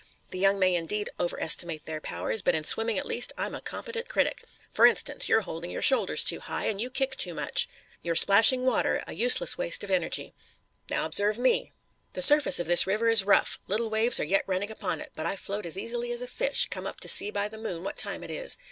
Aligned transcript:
The 0.31 0.39
young 0.39 0.57
may 0.57 0.73
indeed 0.73 1.11
over 1.19 1.39
estimate 1.39 1.85
their 1.85 2.01
powers, 2.01 2.41
but 2.41 2.55
in 2.55 2.63
swimming 2.63 2.97
at 2.97 3.05
least 3.05 3.33
I'm 3.37 3.53
a 3.53 3.61
competent 3.61 4.09
critic. 4.09 4.43
For 4.73 4.87
instance, 4.87 5.29
you're 5.29 5.41
holding 5.41 5.69
your 5.69 5.83
shoulders 5.83 6.23
too 6.23 6.39
high, 6.39 6.65
and 6.65 6.81
you 6.81 6.89
kick 6.89 7.15
too 7.15 7.35
much. 7.35 7.69
You're 8.01 8.15
splashing 8.15 8.65
water, 8.65 9.03
a 9.05 9.13
useless 9.13 9.59
waste 9.59 9.83
of 9.83 9.91
energy. 9.91 10.33
Now 10.89 11.05
observe 11.05 11.37
me. 11.37 11.71
The 12.13 12.23
surface 12.23 12.57
of 12.59 12.65
this 12.65 12.87
river 12.87 13.09
is 13.09 13.23
rough. 13.25 13.59
Little 13.67 13.91
waves 13.91 14.19
are 14.19 14.23
yet 14.23 14.43
running 14.47 14.71
upon 14.71 15.01
it, 15.01 15.11
but 15.15 15.27
I 15.27 15.35
float 15.35 15.67
as 15.67 15.77
easily 15.77 16.11
as 16.11 16.23
a 16.23 16.27
fish, 16.27 16.67
come 16.71 16.87
up 16.87 16.99
to 17.01 17.07
see 17.07 17.29
by 17.29 17.47
the 17.47 17.59
moon 17.59 17.83
what 17.83 17.95
time 17.97 18.23
it 18.23 18.31
is. 18.31 18.57